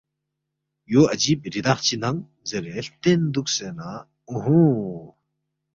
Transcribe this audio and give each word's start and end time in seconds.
یو 0.93 1.01
عجیب 1.13 1.39
ریدخ 1.53 1.77
چی 1.87 1.95
ننگ 2.03 2.19
زیرے 2.49 2.71
ہلتین 2.77 3.21
دوکسے 3.33 3.67
نہ 3.77 3.89
اُوہُوں، 4.29 4.77